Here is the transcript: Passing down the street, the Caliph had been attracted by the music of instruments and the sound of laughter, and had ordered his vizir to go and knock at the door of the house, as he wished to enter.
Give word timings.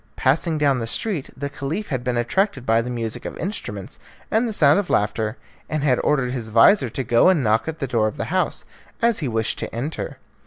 Passing 0.15 0.57
down 0.57 0.79
the 0.79 0.87
street, 0.87 1.29
the 1.37 1.47
Caliph 1.47 1.89
had 1.89 2.03
been 2.03 2.17
attracted 2.17 2.65
by 2.65 2.81
the 2.81 2.89
music 2.89 3.23
of 3.23 3.37
instruments 3.37 3.99
and 4.31 4.49
the 4.49 4.51
sound 4.51 4.79
of 4.79 4.89
laughter, 4.89 5.37
and 5.69 5.83
had 5.83 5.99
ordered 6.03 6.31
his 6.31 6.49
vizir 6.49 6.89
to 6.89 7.03
go 7.03 7.29
and 7.29 7.43
knock 7.43 7.67
at 7.67 7.77
the 7.77 7.85
door 7.85 8.07
of 8.07 8.17
the 8.17 8.25
house, 8.33 8.65
as 8.99 9.19
he 9.19 9.27
wished 9.27 9.59
to 9.59 9.71
enter. 9.75 10.17